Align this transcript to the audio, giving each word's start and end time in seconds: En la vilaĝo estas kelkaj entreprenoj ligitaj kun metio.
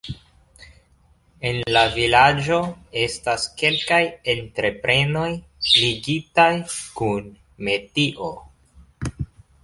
En 1.49 1.57
la 1.75 1.81
vilaĝo 1.97 2.55
estas 3.01 3.43
kelkaj 3.61 3.99
entreprenoj 4.33 5.27
ligitaj 5.75 6.47
kun 7.01 7.29
metio. 7.69 8.31